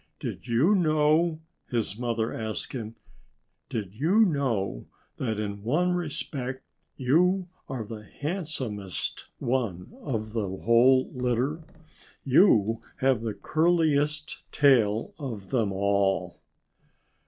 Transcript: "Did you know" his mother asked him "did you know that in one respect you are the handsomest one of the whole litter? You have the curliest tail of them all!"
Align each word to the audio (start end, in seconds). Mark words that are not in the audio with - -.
"Did 0.19 0.47
you 0.47 0.73
know" 0.73 1.41
his 1.69 1.95
mother 1.95 2.33
asked 2.33 2.73
him 2.73 2.95
"did 3.69 3.93
you 3.93 4.21
know 4.25 4.87
that 5.17 5.39
in 5.39 5.61
one 5.61 5.91
respect 5.91 6.63
you 6.97 7.49
are 7.69 7.83
the 7.85 8.03
handsomest 8.03 9.27
one 9.37 9.93
of 10.01 10.33
the 10.33 10.47
whole 10.49 11.11
litter? 11.13 11.61
You 12.23 12.81
have 12.95 13.21
the 13.21 13.35
curliest 13.35 14.41
tail 14.51 15.13
of 15.19 15.51
them 15.51 15.71
all!" 15.71 16.41